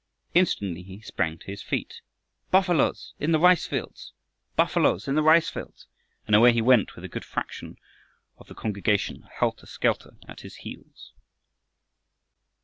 Instantly 0.33 0.81
he 0.81 0.99
sprang 1.01 1.37
to 1.37 1.45
his 1.45 1.61
feet 1.61 2.01
shouting, 2.49 2.49
"Buffaloes 2.49 3.13
in 3.19 3.33
the 3.33 3.37
rice 3.39 3.67
fields! 3.67 4.13
Buffaloes 4.55 5.07
in 5.07 5.13
the 5.13 5.21
rice 5.21 5.47
fields!" 5.51 5.85
and 6.25 6.35
away 6.35 6.51
he 6.53 6.59
went 6.59 6.95
with 6.95 7.05
a 7.05 7.07
good 7.07 7.23
fraction 7.23 7.77
of 8.39 8.47
the 8.47 8.55
congregation 8.55 9.29
helter 9.31 9.67
skelter 9.67 10.17
at 10.27 10.41
his 10.41 10.55
heels. 10.65 11.13